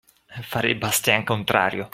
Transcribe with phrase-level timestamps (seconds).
[0.41, 1.87] Fare il bastian contrario.